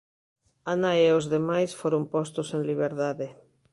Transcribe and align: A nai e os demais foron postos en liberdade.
A 0.71 0.73
nai 0.83 0.99
e 1.09 1.11
os 1.19 1.25
demais 1.35 1.71
foron 1.81 2.03
postos 2.13 2.47
en 2.55 2.61
liberdade. 2.69 3.27